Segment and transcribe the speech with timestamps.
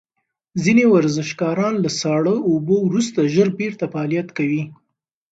[0.63, 4.63] ځینې ورزشکاران له ساړه اوبو وروسته ژر بیرته فعالیت کوي.